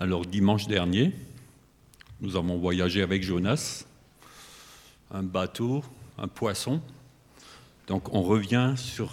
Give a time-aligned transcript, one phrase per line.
[0.00, 1.12] Alors dimanche dernier,
[2.20, 3.84] nous avons voyagé avec Jonas,
[5.10, 5.84] un bateau,
[6.16, 6.80] un poisson.
[7.88, 9.12] Donc on revient sur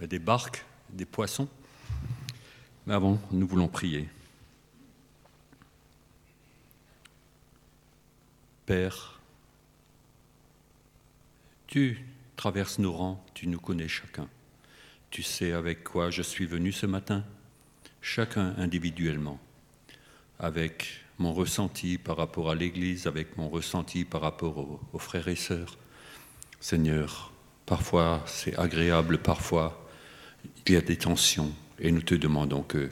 [0.00, 1.48] des barques, des poissons.
[2.86, 4.08] Mais avant, nous voulons prier.
[8.66, 9.18] Père,
[11.66, 12.06] tu
[12.36, 14.28] traverses nos rangs, tu nous connais chacun.
[15.10, 17.24] Tu sais avec quoi je suis venu ce matin,
[18.00, 19.40] chacun individuellement,
[20.38, 20.86] avec
[21.18, 25.76] mon ressenti par rapport à l'Église, avec mon ressenti par rapport aux, frères et sœurs.
[26.60, 27.32] Seigneur,
[27.66, 29.88] parfois c'est agréable, parfois
[30.66, 32.90] il y a des tensions, et nous te demandons que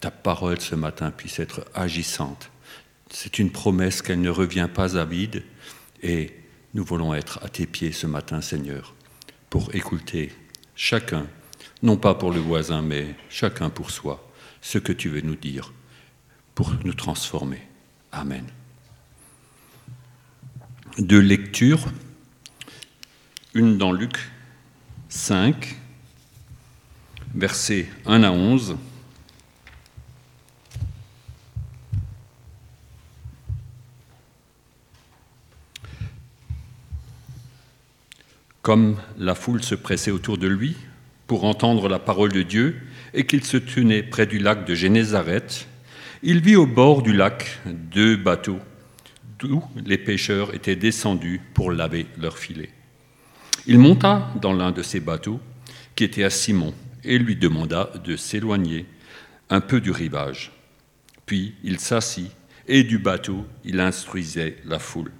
[0.00, 2.50] ta parole ce matin puisse être agissante,
[3.10, 5.42] c'est une promesse qu'elle ne revient pas à vide.
[6.02, 6.32] Et
[6.74, 8.94] nous voulons être à tes pieds ce matin, Seigneur,
[9.50, 10.32] pour écouter
[10.74, 11.26] chacun,
[11.82, 15.72] non pas pour le voisin, mais chacun pour soi, ce que tu veux nous dire
[16.58, 17.62] pour nous transformer.
[18.10, 18.44] Amen.
[20.98, 21.86] Deux lectures,
[23.54, 24.18] une dans Luc
[25.08, 25.76] 5,
[27.36, 28.76] versets 1 à 11
[38.62, 40.76] Comme la foule se pressait autour de lui
[41.28, 42.80] pour entendre la parole de Dieu
[43.14, 45.68] et qu'il se tenait près du lac de Génézareth,
[46.22, 48.58] il vit au bord du lac deux bateaux
[49.38, 52.70] d'où les pêcheurs étaient descendus pour laver leurs filets.
[53.66, 55.40] Il monta dans l'un de ces bateaux
[55.94, 56.74] qui était à Simon
[57.04, 58.86] et lui demanda de s'éloigner
[59.50, 60.52] un peu du rivage.
[61.26, 62.30] Puis il s'assit
[62.66, 65.12] et du bateau il instruisait la foule.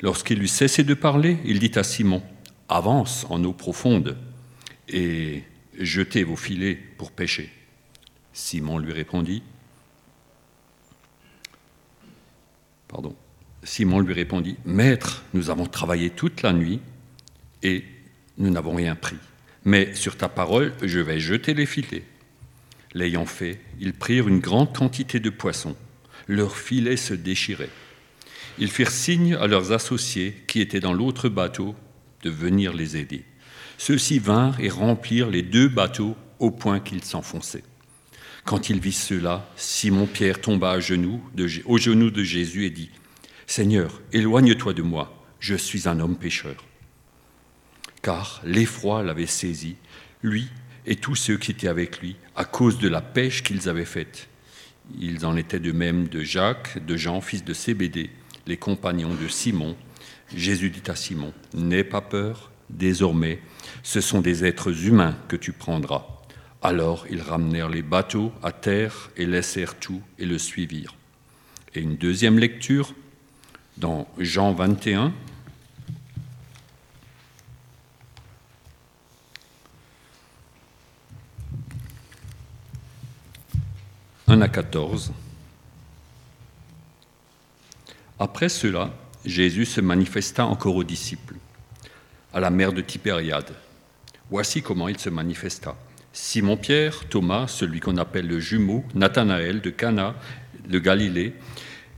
[0.00, 2.22] Lorsqu'il eut cessé de parler, il dit à Simon,
[2.68, 4.16] Avance en eau profonde
[4.88, 5.42] et
[5.78, 7.50] jetez vos filets pour pêcher.
[8.32, 9.42] Simon lui répondit,
[13.64, 16.80] Simon lui répondit, Maître, nous avons travaillé toute la nuit
[17.62, 17.84] et
[18.38, 19.16] nous n'avons rien pris.
[19.64, 22.04] Mais sur ta parole, je vais jeter les filets.
[22.92, 25.76] L'ayant fait, ils prirent une grande quantité de poissons.
[26.28, 27.70] Leurs filets se déchiraient.
[28.58, 31.74] Ils firent signe à leurs associés qui étaient dans l'autre bateau
[32.22, 33.24] de venir les aider.
[33.78, 37.64] Ceux-ci vinrent et remplirent les deux bateaux au point qu'ils s'enfonçaient.
[38.44, 41.22] Quand ils virent cela, Simon-Pierre tomba à genoux,
[41.64, 42.90] aux genoux de Jésus et dit,
[43.46, 46.56] Seigneur, éloigne-toi de moi, je suis un homme pécheur.
[48.02, 49.76] Car l'effroi l'avait saisi,
[50.22, 50.48] lui
[50.86, 54.28] et tous ceux qui étaient avec lui, à cause de la pêche qu'ils avaient faite.
[54.98, 58.10] Ils en étaient de même de Jacques, de Jean, fils de Zébédée,
[58.46, 59.74] les compagnons de Simon,
[60.36, 63.40] Jésus dit à Simon, N'aie pas peur, désormais,
[63.82, 66.13] ce sont des êtres humains que tu prendras.
[66.64, 70.94] Alors ils ramenèrent les bateaux à terre et laissèrent tout et le suivirent.
[71.74, 72.94] Et une deuxième lecture
[73.76, 75.12] dans Jean 21.
[84.26, 85.12] «1 à 14.
[88.18, 88.90] Après cela,
[89.26, 91.36] Jésus se manifesta encore aux disciples,
[92.32, 93.54] à la mer de Tibériade.
[94.30, 95.76] Voici comment il se manifesta.
[96.14, 100.14] Simon-Pierre, Thomas, celui qu'on appelle le jumeau, Nathanaël de Cana
[100.66, 101.34] de Galilée,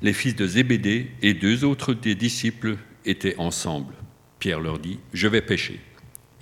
[0.03, 3.95] les fils de Zébédée et deux autres des disciples étaient ensemble.
[4.41, 5.79] Pierre leur dit Je vais pêcher.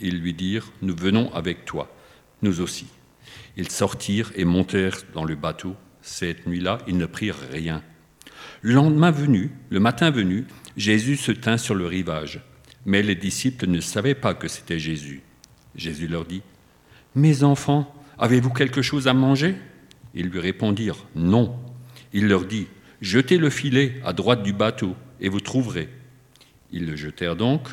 [0.01, 1.95] Ils lui dirent Nous venons avec toi,
[2.41, 2.87] nous aussi.
[3.59, 5.77] Ils sortirent et montèrent dans le bateau.
[6.01, 7.83] Cette nuit-là, ils ne prirent rien
[8.63, 10.47] le lendemain venu, le matin venu,
[10.77, 12.41] Jésus se tint sur le rivage,
[12.87, 15.23] mais les disciples ne savaient pas que c'était Jésus.
[15.75, 16.43] Jésus leur dit,
[17.15, 19.55] Mes enfants, avez-vous quelque chose à manger?
[20.15, 21.57] Ils lui répondirent, Non.
[22.13, 22.69] Il leur dit,
[23.01, 25.89] Jetez le filet à droite du bateau, et vous trouverez.
[26.73, 27.69] Ils le jetèrent donc,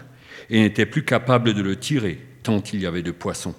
[0.49, 3.55] et n'étaient plus capables de le tirer, tant il y avait de poissons.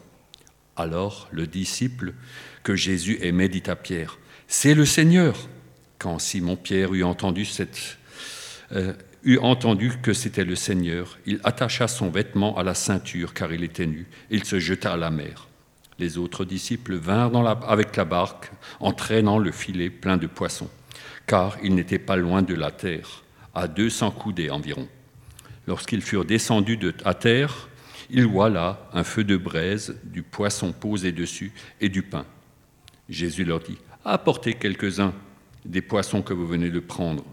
[0.76, 2.14] Alors le disciple
[2.62, 5.48] que Jésus aimait dit à Pierre, C'est le Seigneur.
[5.98, 7.48] Quand Simon-Pierre eut entendu,
[8.72, 8.92] euh,
[9.24, 13.62] eut entendu que c'était le Seigneur, il attacha son vêtement à la ceinture car il
[13.62, 15.48] était nu, il se jeta à la mer.
[15.98, 18.50] Les autres disciples vinrent avec la barque
[18.80, 20.70] en traînant le filet plein de poissons,
[21.26, 23.22] car ils n'étaient pas loin de la terre,
[23.54, 24.88] à deux cents coudées environ.
[25.66, 27.68] Lorsqu'ils furent descendus de, à terre,
[28.10, 32.26] ils voient là un feu de braise, du poisson posé dessus et du pain.
[33.08, 35.14] Jésus leur dit Apportez quelques-uns
[35.64, 37.24] des poissons que vous venez de prendre.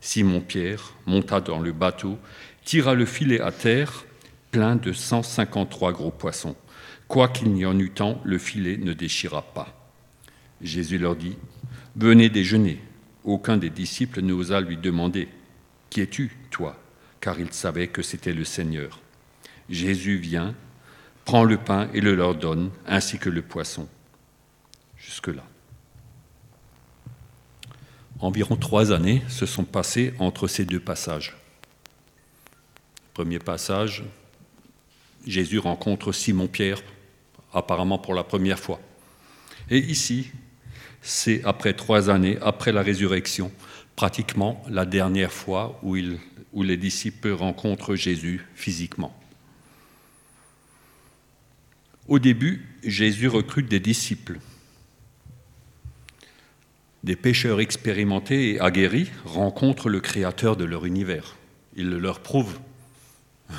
[0.00, 2.18] Simon-Pierre monta dans le bateau,
[2.64, 4.04] tira le filet à terre,
[4.50, 6.54] plein de 153 gros poissons.
[7.12, 9.68] Quoiqu'il n'y en eût tant, le filet ne déchira pas.
[10.62, 11.36] Jésus leur dit,
[11.94, 12.80] Venez déjeuner.
[13.22, 15.28] Aucun des disciples n'osa lui demander
[15.90, 16.78] Qui es-tu, toi
[17.20, 18.98] car il savait que c'était le Seigneur?
[19.68, 20.54] Jésus vient,
[21.26, 23.86] prend le pain et le leur donne, ainsi que le poisson.
[24.96, 25.44] Jusque-là.
[28.20, 31.36] Environ trois années se sont passées entre ces deux passages.
[33.12, 34.02] Premier passage,
[35.26, 36.80] Jésus rencontre Simon-Pierre,
[37.52, 38.80] apparemment pour la première fois.
[39.70, 40.30] Et ici,
[41.02, 43.52] c'est après trois années, après la résurrection,
[43.96, 45.94] pratiquement la dernière fois où,
[46.62, 49.16] les disciples rencontrent Jésus physiquement.
[52.08, 54.38] Au début, Jésus recrute des disciples.
[57.04, 61.36] Des pêcheurs expérimentés et aguerris rencontrent le Créateur de leur univers.
[61.76, 62.58] Il le leur prouve.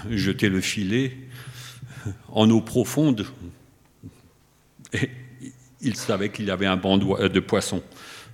[0.10, 1.18] Jeter le filet
[2.30, 3.25] en eau profonde.
[4.94, 5.10] Et
[5.81, 7.84] ils savaient qu'il y avait un banc de poissons.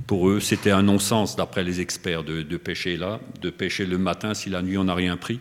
[0.07, 4.33] Pour eux, c'était un non-sens, d'après les experts, de, pêcher là, de pêcher le matin
[4.33, 5.39] si la nuit on n'a rien pris.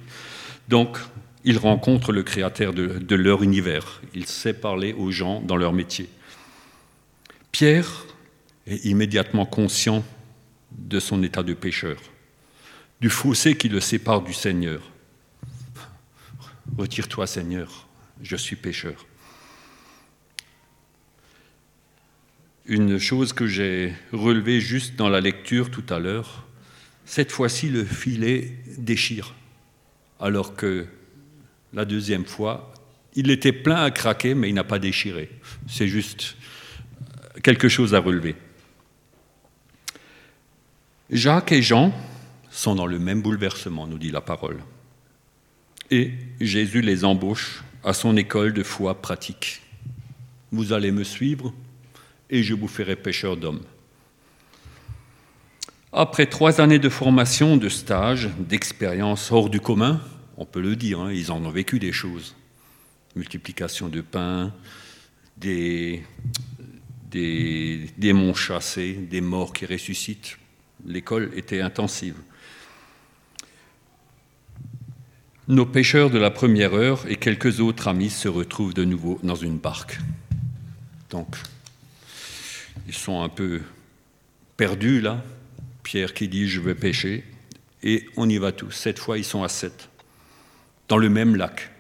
[0.69, 0.99] Donc,
[1.45, 4.03] ils rencontrent le créateur de, de, leur univers.
[4.15, 6.09] Il sait parler aux gens dans leur métier.
[7.53, 8.05] Pierre
[8.67, 10.05] est immédiatement conscient
[10.73, 11.99] de son état de pécheur,
[13.01, 14.83] du fossé qui le sépare du Seigneur.
[16.77, 17.87] Retire-toi, Seigneur,
[18.23, 19.07] je suis pécheur.
[22.69, 26.47] Une chose que j'ai relevée juste dans la lecture tout à l'heure.
[27.07, 29.35] Cette fois-ci, le filet déchire,
[30.21, 30.87] alors que
[31.73, 32.75] la deuxième fois,
[33.15, 35.31] il était plein à craquer, mais il n'a pas déchiré.
[35.67, 36.37] C'est juste
[37.43, 38.37] quelque chose à relever.
[41.11, 41.95] Jacques et Jean
[42.51, 44.59] sont dans le même bouleversement, nous dit la parole.
[45.91, 49.63] Et Jésus les embauche à son école de foi pratique.
[50.53, 51.55] Vous allez me suivre
[52.31, 53.63] et je vous ferai pêcheur d'hommes.
[55.93, 60.01] Après trois années de formation, de stage, d'expérience hors du commun,
[60.37, 62.37] on peut le dire, hein, ils en ont vécu des choses.
[63.17, 64.53] Multiplication de pain,
[65.37, 66.05] des,
[67.11, 70.39] des démons chassés, des morts qui ressuscitent.
[70.87, 72.17] L'école était intensive.
[75.49, 79.35] Nos pêcheurs de la première heure et quelques autres amis se retrouvent de nouveau dans
[79.35, 79.99] une barque.
[81.09, 81.37] Donc,
[82.89, 83.61] ils sont un peu
[84.57, 85.23] perdus là.
[85.83, 87.23] Pierre qui dit je vais pêcher.
[87.83, 88.73] Et on y va tous.
[88.73, 89.89] Cette fois, ils sont à sept.
[90.89, 91.71] Dans le même lac.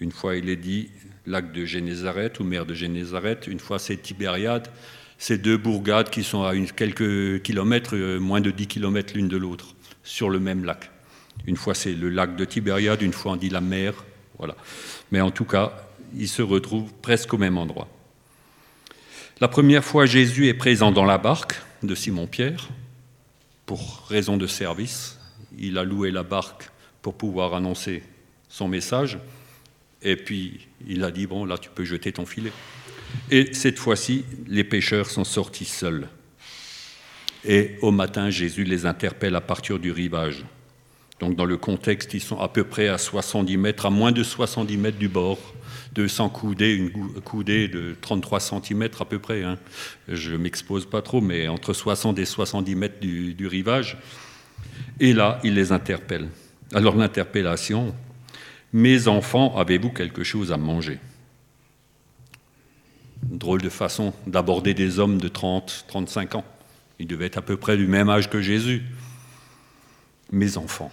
[0.00, 0.88] Une fois, il est dit
[1.26, 3.46] lac de Génézareth ou mer de Génézareth.
[3.46, 4.68] Une fois, c'est Tibériade.
[5.18, 9.36] C'est deux bourgades qui sont à quelques kilomètres, euh, moins de 10 kilomètres l'une de
[9.36, 10.90] l'autre, sur le même lac.
[11.46, 13.02] Une fois, c'est le lac de Tibériade.
[13.02, 14.04] Une fois, on dit la mer.
[14.38, 14.56] Voilà.
[15.12, 17.88] Mais en tout cas, ils se retrouvent presque au même endroit.
[19.40, 22.68] La première fois, Jésus est présent dans la barque de Simon-Pierre
[23.66, 25.18] pour raison de service.
[25.58, 26.70] Il a loué la barque
[27.02, 28.04] pour pouvoir annoncer
[28.48, 29.18] son message.
[30.02, 32.52] Et puis, il a dit, bon, là, tu peux jeter ton filet.
[33.28, 36.08] Et cette fois-ci, les pêcheurs sont sortis seuls.
[37.44, 40.44] Et au matin, Jésus les interpelle à partir du rivage.
[41.24, 44.22] Donc, dans le contexte, ils sont à peu près à 70 mètres, à moins de
[44.22, 45.38] 70 mètres du bord.
[45.94, 46.90] 200 coudées, une
[47.22, 49.42] coudée de 33 cm à peu près.
[49.42, 49.56] Hein.
[50.06, 53.96] Je ne m'expose pas trop, mais entre 60 et 70 mètres du, rivage.
[55.00, 56.28] Et là, il les interpelle.
[56.74, 57.94] Alors l'interpellation,
[58.74, 60.98] mes enfants, avez-vous quelque chose à manger?
[63.22, 66.44] Drôle de façon d'aborder des hommes de 30, 35 ans.
[66.98, 68.82] Ils devaient être à peu près du même âge que Jésus.
[70.30, 70.92] Mes enfants.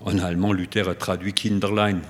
[0.00, 2.00] En allemand, Luther a traduit Kinderlein.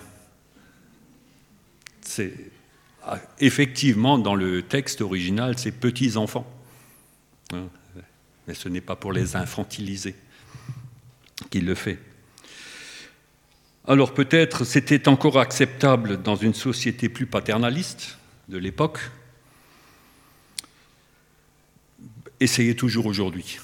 [3.02, 6.46] Ah, effectivement dans le texte original, c'est petits enfants.
[7.52, 7.68] Hein,
[8.46, 10.14] mais ce n'est pas pour les infantiliser
[11.50, 11.98] qu'il le fait.
[13.86, 18.18] Alors peut-être c'était encore acceptable dans une société plus paternaliste
[18.48, 19.00] de l'époque.
[22.38, 23.58] Essayez toujours aujourd'hui.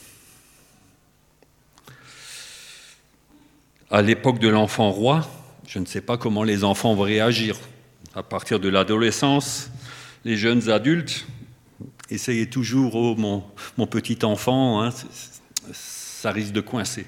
[3.91, 5.29] À l'époque de l'enfant roi,
[5.67, 7.57] je ne sais pas comment les enfants vont réagir.
[8.15, 9.71] À partir de l'adolescence,
[10.25, 11.27] les jeunes adultes,
[12.11, 14.91] essayez toujours, oh mon, petit enfant, hein,
[15.73, 17.07] ça risque de coincer.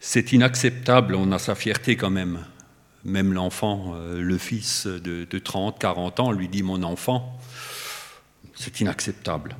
[0.00, 2.44] C'est inacceptable, on a sa fierté quand même.
[3.04, 7.38] Même l'enfant, euh, le fils de, de 30, 40 ans, lui dit mon enfant,
[8.54, 9.56] c'est inacceptable.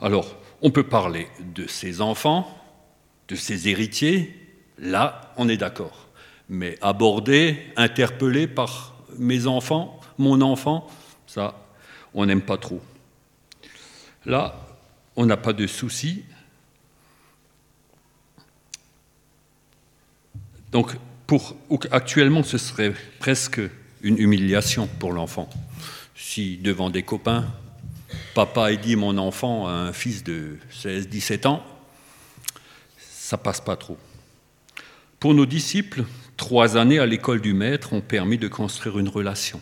[0.00, 2.56] Alors, on peut parler de ses enfants,
[3.28, 4.36] de ses héritiers,
[4.78, 6.08] là, on est d'accord.
[6.48, 10.88] Mais aborder, interpellé par mes enfants, mon enfant,
[11.26, 11.54] ça,
[12.12, 12.82] on n'aime pas trop.
[14.26, 14.60] Là,
[15.16, 16.24] on n'a pas de souci.
[20.72, 21.56] Donc, pour,
[21.90, 23.60] actuellement, ce serait presque
[24.02, 25.48] une humiliation pour l'enfant.
[26.16, 27.46] Si devant des copains,
[28.34, 31.62] papa dit mon enfant a un fils de 16-17 ans,
[32.98, 33.98] ça passe pas trop.
[35.18, 36.04] Pour nos disciples,
[36.36, 39.60] trois années à l'école du maître ont permis de construire une relation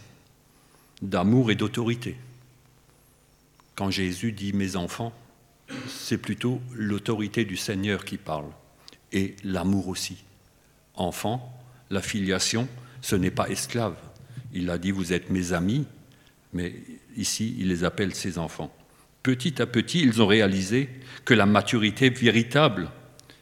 [1.02, 2.16] d'amour et d'autorité.
[3.74, 5.12] Quand Jésus dit mes enfants,
[5.86, 8.50] c'est plutôt l'autorité du Seigneur qui parle,
[9.12, 10.24] et l'amour aussi.
[10.94, 11.52] Enfant,
[11.90, 12.68] la filiation,
[13.00, 13.94] ce n'est pas esclave.
[14.52, 15.86] Il a dit vous êtes mes amis,
[16.52, 16.74] mais
[17.16, 18.74] ici il les appelle ses enfants.
[19.22, 20.88] Petit à petit, ils ont réalisé
[21.24, 22.90] que la maturité véritable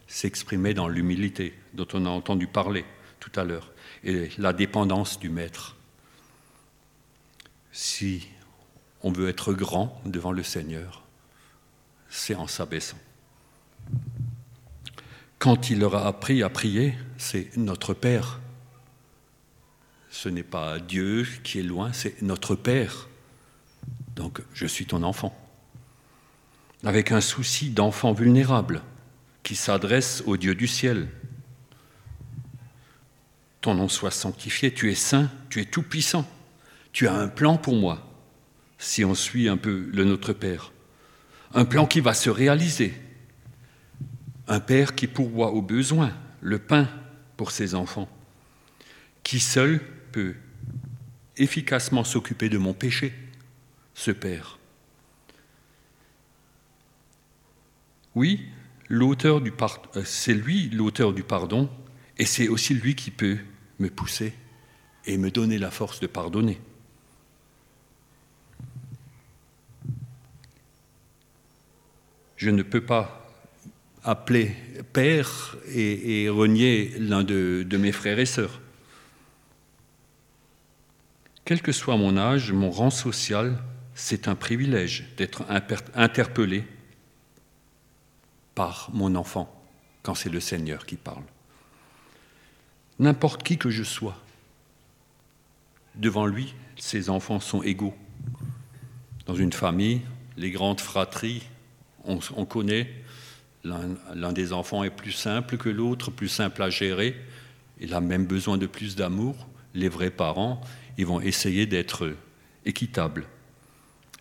[0.07, 2.85] s'exprimait dans l'humilité, dont on a entendu parler
[3.21, 3.73] tout à l'heure,
[4.05, 5.77] et la dépendance du maître.
[7.73, 8.29] Si
[9.03, 11.05] on veut être grand devant le Seigneur,
[12.09, 12.99] c'est en s'abaissant.
[15.39, 18.41] Quand il leur a appris à prier, c'est notre Père.
[20.17, 23.07] Ce n'est pas Dieu qui est loin, c'est notre Père.
[24.15, 25.39] Donc je suis ton enfant.
[26.85, 28.81] Avec un souci d'enfant vulnérable
[29.43, 31.09] qui s'adresse au Dieu du ciel.
[33.61, 36.27] Ton nom soit sanctifié, tu es saint, tu es tout-puissant.
[36.93, 38.11] Tu as un plan pour moi,
[38.79, 40.73] si on suit un peu le Notre Père.
[41.53, 42.95] Un plan qui va se réaliser.
[44.49, 46.89] Un Père qui pourvoit aux besoins, le pain
[47.37, 48.09] pour ses enfants,
[49.23, 49.83] qui seul
[50.17, 50.35] peut
[51.37, 53.13] efficacement s'occuper de mon péché,
[53.93, 54.59] ce Père.
[58.15, 58.49] Oui,
[58.89, 61.69] l'auteur du euh, c'est lui l'auteur du pardon,
[62.17, 63.37] et c'est aussi lui qui peut
[63.79, 64.33] me pousser
[65.05, 66.59] et me donner la force de pardonner.
[72.39, 73.31] Je ne peux pas
[74.03, 74.57] appeler
[74.95, 78.63] père et, renier l'un de, de mes frères et sœurs.
[81.47, 83.57] Quel que soit mon âge, mon rang social,
[83.95, 85.45] c'est un privilège d'être
[85.95, 86.65] interpellé
[88.57, 89.49] par mon enfant
[90.03, 91.23] quand c'est le Seigneur qui parle.
[92.99, 94.19] N'importe qui que je sois,
[95.95, 97.95] devant lui, ses enfants sont égaux.
[99.27, 100.03] Dans une famille,
[100.37, 101.45] les grandes fratries,
[102.05, 102.93] on, connaît,
[103.63, 107.15] l'un des enfants est plus simple que l'autre, plus simple à gérer,
[107.79, 109.47] il a même besoin de plus d'amour.
[109.75, 110.63] Les vrais parents,
[110.99, 112.15] ils vont essayer d'être
[112.65, 113.27] équitables.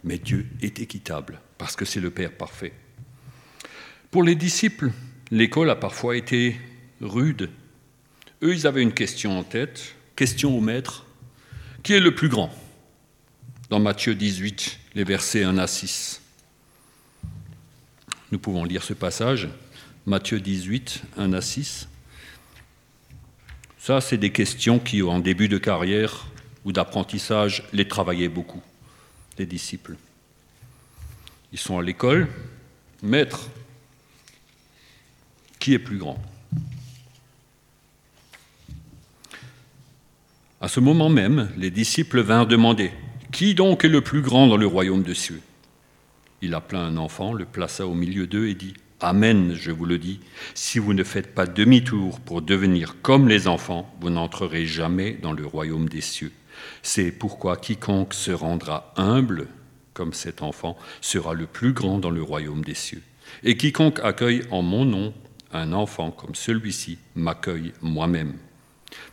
[0.03, 2.73] Mais Dieu est équitable, parce que c'est le Père parfait.
[4.11, 4.91] Pour les disciples,
[5.31, 6.59] l'école a parfois été
[7.01, 7.49] rude.
[8.43, 11.05] Eux, ils avaient une question en tête, question au maître,
[11.83, 12.53] qui est le plus grand?
[13.69, 16.21] Dans Matthieu 18, les versets 1 à 6.
[18.31, 19.49] Nous pouvons lire ce passage,
[20.05, 21.87] Matthieu 18, 1 à 6.
[23.79, 26.27] Ça, c'est des questions qui, en début de carrière
[26.65, 28.61] ou d'apprentissage, les travaillaient beaucoup,
[29.37, 29.95] les disciples.
[31.53, 32.27] Ils sont à l'école,
[33.01, 33.49] maître,
[35.59, 36.21] qui est plus grand?
[40.59, 42.91] À ce moment même, les disciples vinrent demander
[43.31, 45.41] Qui donc est le plus grand dans le royaume de cieux?
[46.41, 49.97] Il appela un enfant, le plaça au milieu d'eux et dit Amen, je vous le
[49.97, 50.19] dis,
[50.53, 55.33] si vous ne faites pas demi-tour pour devenir comme les enfants, vous n'entrerez jamais dans
[55.33, 56.31] le royaume des cieux.
[56.81, 59.47] C'est pourquoi quiconque se rendra humble
[59.93, 63.01] comme cet enfant sera le plus grand dans le royaume des cieux.
[63.43, 65.13] Et quiconque accueille en mon nom
[65.51, 68.37] un enfant comme celui-ci m'accueille moi-même.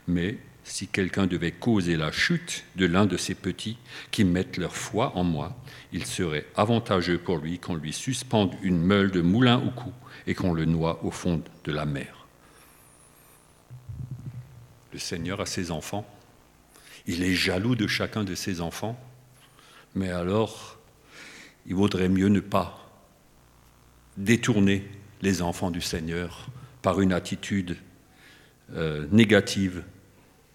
[0.09, 3.79] Mais si quelqu'un devait causer la chute de l'un de ces petits
[4.11, 5.57] qui mettent leur foi en moi,
[5.93, 9.93] il serait avantageux pour lui qu'on lui suspende une meule de moulin au cou
[10.27, 12.27] et qu'on le noie au fond de la mer.
[14.93, 16.07] Le Seigneur a ses enfants,
[17.07, 18.99] il est jaloux de chacun de ses enfants,
[19.95, 20.79] mais alors
[21.67, 22.79] il vaudrait mieux ne pas
[24.17, 24.89] détourner
[25.21, 26.47] les enfants du Seigneur
[26.83, 27.77] par une attitude
[28.75, 29.83] euh, négative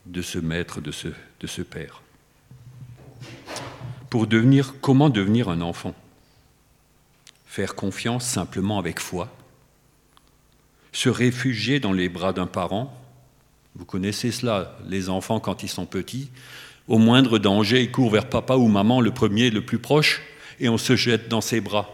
[0.05, 1.07] de ce maître, de ce,
[1.39, 2.01] de ce père.
[4.09, 5.93] Pour devenir, comment devenir un enfant?
[7.45, 9.35] Faire confiance simplement avec foi,
[10.91, 12.93] se réfugier dans les bras d'un parent?
[13.75, 16.29] Vous connaissez cela, les enfants quand ils sont petits,
[16.87, 20.21] au moindre danger, ils courent vers papa ou maman, le premier, le plus proche,
[20.59, 21.89] et on se jette dans ses bras.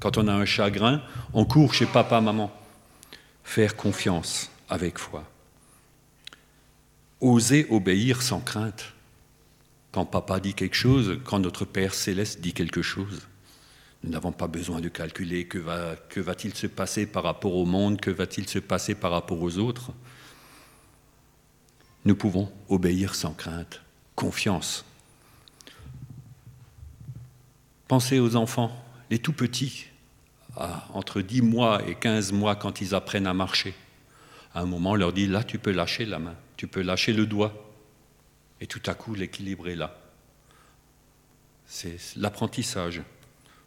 [0.00, 1.02] Quand on a un chagrin,
[1.32, 2.50] on court chez papa, maman.
[3.44, 5.24] Faire confiance avec foi
[7.22, 8.92] oser obéir sans crainte.
[9.92, 13.28] Quand papa dit quelque chose, quand notre Père céleste dit quelque chose,
[14.02, 17.64] nous n'avons pas besoin de calculer que, va, que va-t-il se passer par rapport au
[17.64, 19.92] monde, que va-t-il se passer par rapport aux autres.
[22.04, 23.80] Nous pouvons obéir sans crainte,
[24.16, 24.84] confiance.
[27.86, 28.72] Pensez aux enfants,
[29.10, 29.86] les tout petits,
[30.56, 33.74] entre 10 mois et 15 mois quand ils apprennent à marcher.
[34.54, 37.12] À un moment, on leur dit, là, tu peux lâcher la main, tu peux lâcher
[37.12, 37.52] le doigt.
[38.60, 39.96] Et tout à coup, l'équilibre est là.
[41.66, 43.02] C'est l'apprentissage.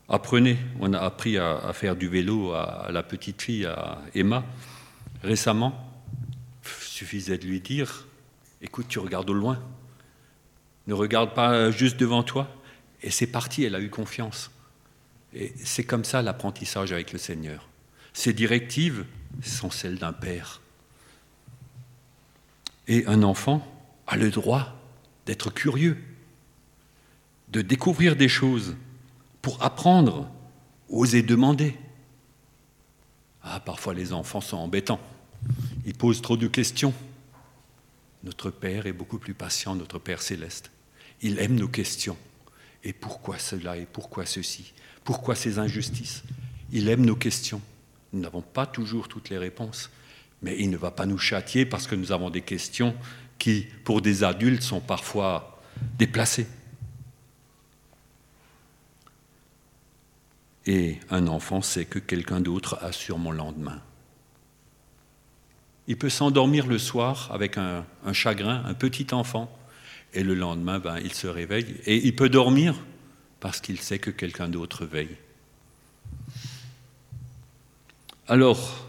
[0.07, 4.43] Apprenez, on a appris à, faire du vélo à, la petite fille, à Emma,
[5.23, 5.91] récemment.
[6.81, 8.05] Suffisait de lui dire,
[8.65, 9.63] écoute, tu regardes au loin.
[10.87, 12.49] Ne regarde pas juste devant toi.
[13.01, 14.51] Et c'est parti, elle a eu confiance.
[15.33, 17.69] Et c'est comme ça l'apprentissage avec le Seigneur.
[18.13, 19.05] Ces directives
[19.43, 20.61] sont celles d'un père.
[22.87, 23.65] Et un enfant
[24.07, 24.73] a le droit
[25.25, 25.97] d'être curieux,
[27.49, 28.75] de découvrir des choses,
[29.41, 30.29] pour apprendre,
[30.89, 31.75] oser demander.
[33.43, 34.99] Ah, parfois les enfants sont embêtants.
[35.85, 36.93] Ils posent trop de questions.
[38.25, 40.71] Notre Père est beaucoup plus patient, notre Père céleste.
[41.21, 42.17] Il aime nos questions.
[42.83, 44.73] Et pourquoi cela et pourquoi ceci?
[45.03, 46.23] Pourquoi ces injustices?
[46.71, 47.61] Il aime nos questions.
[48.13, 49.89] Nous n'avons pas toujours toutes les réponses,
[50.41, 52.95] mais il ne va pas nous châtier parce que nous avons des questions
[53.37, 55.61] qui, pour des adultes, sont parfois
[55.97, 56.47] déplacées.
[60.65, 63.81] et un enfant sait que quelqu'un d'autre assure mon lendemain.
[65.87, 69.55] Il peut s'endormir le soir avec un, chagrin, un petit enfant,
[70.13, 72.75] et le lendemain, ben, il se réveille, et il peut dormir
[73.39, 75.17] parce qu'il sait que quelqu'un d'autre veille.
[78.27, 78.87] Alors,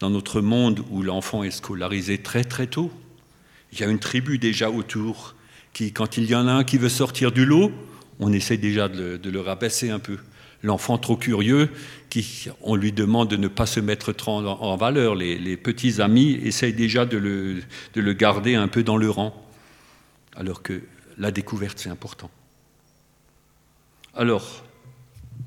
[0.00, 2.92] dans notre monde où l'enfant est scolarisé très très tôt,
[3.72, 5.34] il y a une tribu déjà autour
[5.72, 7.72] qui, quand il y en a un qui veut sortir du lot,
[8.20, 10.18] on essaie déjà de le, de le rabaisser un peu
[10.62, 11.70] l'enfant trop curieux,
[12.62, 15.14] on lui demande de ne pas se mettre trop en, valeur.
[15.14, 17.62] Les, petits amis essayent déjà de le,
[17.94, 19.34] de le garder un peu dans le rang,
[20.36, 20.82] alors que
[21.18, 22.30] la découverte, c'est important.
[24.14, 24.64] Alors,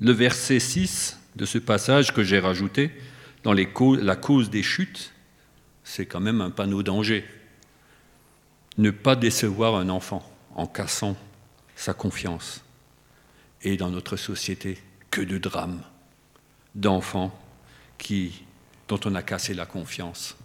[0.00, 2.90] le verset 6 de ce passage que j'ai rajouté,
[3.42, 5.12] dans la cause des chutes,
[5.84, 7.24] c'est quand même un panneau danger.
[8.78, 11.16] Ne pas décevoir un enfant en cassant
[11.76, 12.64] sa confiance.
[13.62, 14.78] Et dans notre société,
[15.14, 15.80] que de drames
[16.74, 17.32] d'enfants
[17.98, 18.42] qui,
[18.88, 20.36] dont on a cassé la confiance.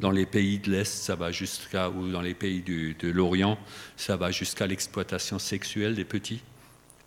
[0.00, 3.56] Dans les pays de l'Est, ça va jusqu'à, ou dans les pays de l'Orient,
[3.96, 6.42] ça va jusqu'à l'exploitation sexuelle des petits.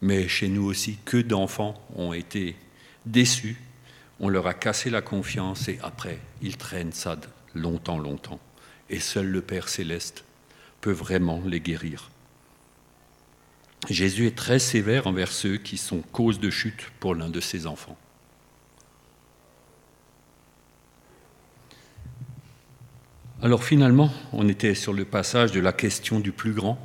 [0.01, 2.55] Mais chez nous aussi, que d'enfants ont été
[3.05, 3.57] déçus,
[4.21, 7.19] on leur a cassé la confiance et après, ils traînent ça
[7.55, 8.39] longtemps, longtemps.
[8.89, 10.23] Et seul le Père céleste
[10.79, 12.09] peut vraiment les guérir.
[13.87, 17.65] Jésus est très sévère envers ceux qui sont cause de chute pour l'un de ses
[17.65, 17.97] enfants.
[23.41, 26.77] Alors finalement, on était sur le passage de la question du plus grand.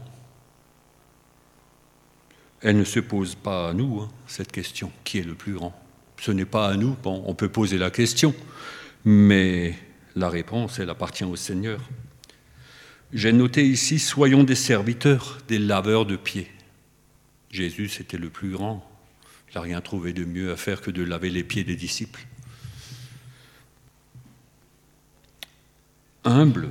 [2.61, 5.78] Elle ne se pose pas à nous, hein, cette question, qui est le plus grand?
[6.20, 8.35] Ce n'est pas à nous, on peut poser la question,
[9.04, 9.74] mais
[10.14, 11.80] la réponse, elle appartient au Seigneur.
[13.12, 16.53] J'ai noté ici, soyons des serviteurs, des laveurs de pieds.
[17.54, 18.84] Jésus, c'était le plus grand.
[19.48, 22.26] Il n'a rien trouvé de mieux à faire que de laver les pieds des disciples.
[26.24, 26.70] Humble.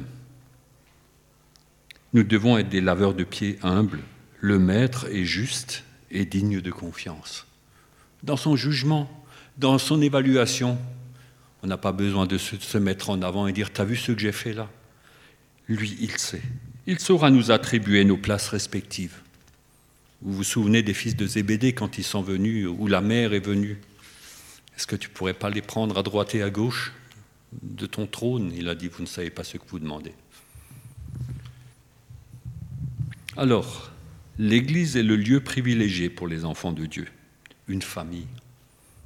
[2.11, 4.01] Nous devons être des laveurs de pieds humbles.
[4.41, 7.47] Le Maître est juste et digne de confiance.
[8.21, 9.09] Dans son jugement,
[9.57, 10.77] dans son évaluation,
[11.61, 14.19] on n'a pas besoin de se mettre en avant et dire T'as vu ce que
[14.19, 14.69] j'ai fait là?
[15.69, 16.41] Lui, il sait.
[16.87, 19.22] Il saura nous attribuer nos places respectives.
[20.23, 23.45] Vous vous souvenez des fils de Zébédée quand ils sont venus, ou la mère est
[23.45, 23.77] venue?
[24.77, 26.93] Est-ce que tu pourrais pas les prendre à droite et à gauche
[27.61, 28.53] de ton trône?
[28.55, 30.13] Il a dit, vous ne savez pas ce que vous demandez.
[33.35, 33.91] Alors,
[34.39, 37.09] l'Église est le lieu privilégié pour les enfants de Dieu,
[37.67, 38.27] une famille.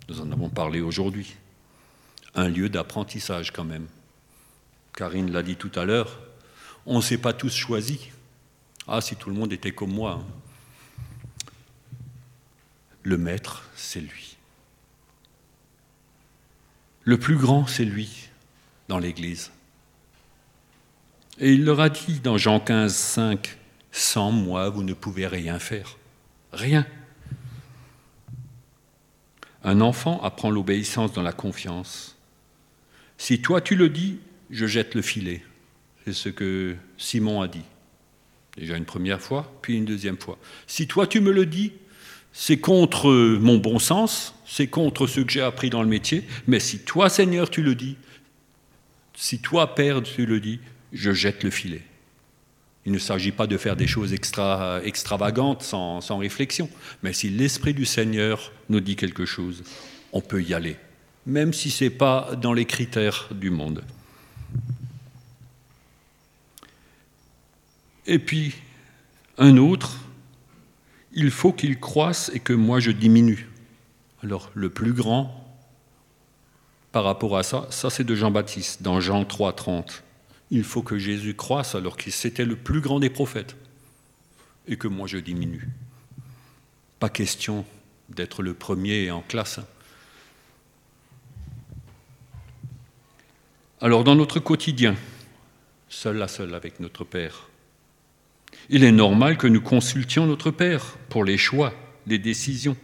[0.09, 1.33] Nous en avons parlé aujourd'hui.
[2.35, 3.87] Un lieu d'apprentissage quand même.
[4.93, 6.19] Karine l'a dit tout à l'heure,
[6.85, 8.01] on ne s'est pas tous choisis.
[8.87, 10.21] Ah, si tout le monde était comme moi.
[10.21, 10.46] Hein.
[13.07, 14.35] Le maître, c'est lui.
[17.05, 18.27] Le plus grand, c'est lui
[18.89, 19.53] dans l'Église.
[21.39, 23.57] Et il leur a dit dans Jean 15, 5,
[23.93, 25.95] Sans moi, vous ne pouvez rien faire.
[26.51, 26.85] Rien.
[29.63, 32.17] Un enfant apprend l'obéissance dans la confiance.
[33.17, 35.45] Si toi tu le dis, je jette le filet.
[36.03, 37.63] C'est ce que Simon a dit.
[38.57, 40.37] Déjà une première fois, puis une deuxième fois.
[40.67, 41.71] Si toi tu me le dis,
[42.33, 43.09] c'est contre
[43.39, 47.09] mon bon sens, c'est contre ce que j'ai appris dans le métier, mais si toi
[47.09, 47.97] Seigneur tu le dis,
[49.15, 50.59] si toi Père tu le dis,
[50.93, 51.83] je jette le filet.
[52.85, 56.69] Il ne s'agit pas de faire des choses extra, extravagantes sans, sans réflexion,
[57.03, 59.63] mais si l'Esprit du Seigneur nous dit quelque chose,
[60.13, 60.77] on peut y aller,
[61.25, 63.83] même si ce n'est pas dans les critères du monde.
[68.05, 68.53] Et puis,
[69.37, 69.97] un autre,
[71.17, 73.49] il faut qu'il croisse et que moi je diminue.
[74.23, 75.43] Alors, le plus grand
[76.91, 80.03] par rapport à ça, ça c'est de Jean-Baptiste, dans Jean 3, 30.
[80.51, 83.55] Il faut que Jésus croisse alors qu'il c'était le plus grand des prophètes
[84.67, 85.67] et que moi je diminue.
[86.99, 87.65] Pas question
[88.09, 89.59] d'être le premier en classe.
[93.81, 94.95] Alors dans notre quotidien,
[95.89, 97.46] seul à seul avec notre Père,
[98.69, 101.73] il est normal que nous consultions notre Père pour les choix,
[102.05, 102.75] les décisions.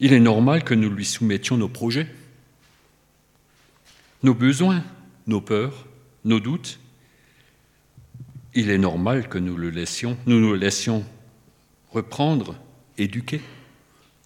[0.00, 2.08] Il est normal que nous lui soumettions nos projets,
[4.22, 4.84] nos besoins,
[5.26, 5.86] nos peurs,
[6.24, 6.78] nos doutes.
[8.54, 11.04] Il est normal que nous le laissions, nous laissions
[11.90, 12.56] reprendre,
[12.98, 13.40] éduquer,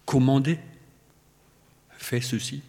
[0.05, 0.59] commander.
[1.97, 2.61] Fais ceci.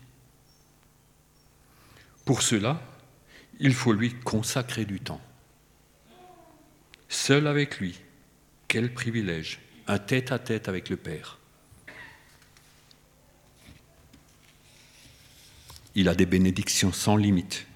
[2.24, 2.80] Pour cela,
[3.60, 5.20] il faut lui consacrer du temps.
[7.08, 8.00] Seul avec lui,
[8.68, 11.38] quel privilège, un tête-à-tête avec le Père.
[15.94, 17.66] Il a des bénédictions sans limite,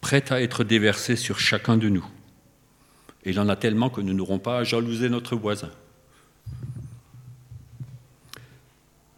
[0.00, 2.06] prêtes à être déversées sur chacun de nous.
[3.26, 5.70] Il en a tellement que nous n'aurons pas à jalouser notre voisin.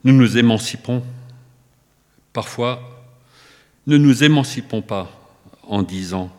[0.02, 1.04] Nous nous émancipons.
[2.32, 3.04] Parfois,
[3.86, 5.15] ne nous émancipons pas
[5.66, 6.32] en disant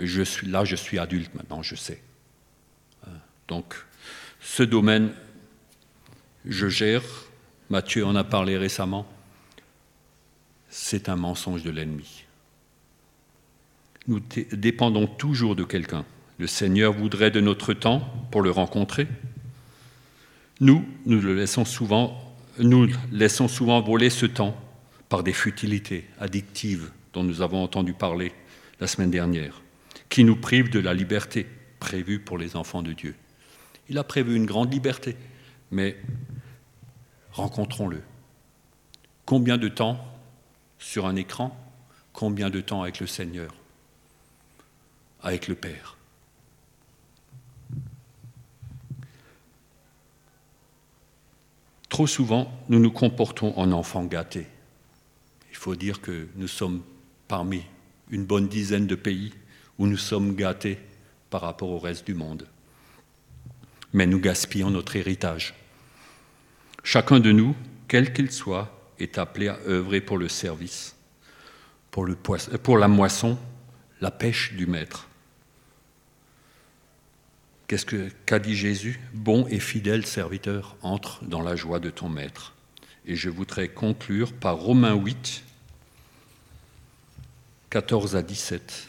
[0.00, 2.02] je suis là, je suis adulte maintenant, je sais.
[3.48, 3.74] Donc,
[4.40, 5.12] ce domaine,
[6.46, 7.02] je gère.
[7.70, 9.06] Mathieu en a parlé récemment.
[10.68, 12.24] C'est un mensonge de l'ennemi.
[14.06, 14.20] Nous
[14.52, 16.04] dépendons toujours de quelqu'un.
[16.38, 19.06] Le Seigneur voudrait de notre temps pour le rencontrer.
[20.60, 24.56] Nous, nous le laissons souvent, nous laissons souvent voler ce temps
[25.08, 28.32] par des futilités addictives dont nous avons entendu parler
[28.80, 29.62] la semaine dernière,
[30.08, 31.46] qui nous prive de la liberté
[31.78, 33.14] prévue pour les enfants de Dieu.
[33.88, 35.16] Il a prévu une grande liberté,
[35.70, 35.96] mais
[37.32, 38.02] rencontrons-le.
[39.26, 39.98] Combien de temps
[40.78, 41.58] sur un écran
[42.12, 43.54] Combien de temps avec le Seigneur
[45.22, 45.96] Avec le Père?
[51.88, 54.48] Trop souvent, nous nous comportons en enfants gâtés.
[55.50, 56.82] Il faut dire que nous sommes
[57.28, 57.62] parmi
[58.14, 59.34] une bonne dizaine de pays
[59.76, 60.78] où nous sommes gâtés
[61.30, 62.46] par rapport au reste du monde.
[63.92, 65.52] Mais nous gaspillons notre héritage.
[66.84, 67.56] Chacun de nous,
[67.88, 70.94] quel qu'il soit, est appelé à œuvrer pour le service,
[71.90, 73.36] pour, le pour la moisson,
[74.00, 75.08] la pêche du Maître.
[77.66, 79.00] Qu'est-ce que, qu'a dit Jésus?
[79.12, 82.54] Bon et fidèle serviteur, entre dans la joie de ton Maître.
[83.06, 85.42] Et je voudrais conclure par Romains 8,
[87.74, 88.86] 14 à 17.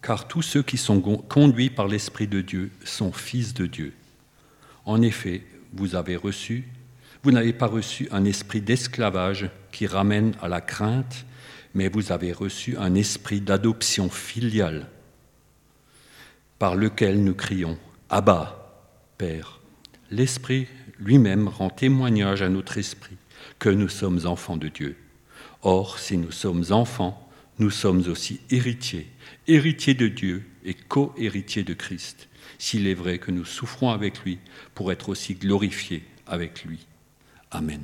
[0.00, 3.94] Car tous ceux qui sont conduits par l'Esprit de Dieu sont fils de Dieu.
[4.84, 6.68] En effet, vous avez reçu
[7.24, 11.26] vous n'avez pas reçu un esprit d'esclavage qui ramène à la crainte,
[11.74, 14.86] mais vous avez reçu un esprit d'adoption filiale
[16.60, 17.76] par lequel nous crions
[18.08, 18.86] Abba,
[19.18, 19.60] Père.
[20.10, 20.68] L'Esprit
[21.00, 23.16] lui-même rend témoignage à notre esprit
[23.58, 24.96] que nous sommes enfants de Dieu.
[25.62, 29.08] Or, si nous sommes enfants, nous sommes aussi héritiers,
[29.48, 34.38] héritiers de Dieu et co-héritiers de Christ, s'il est vrai que nous souffrons avec lui
[34.74, 36.86] pour être aussi glorifiés avec lui.
[37.50, 37.82] Amen.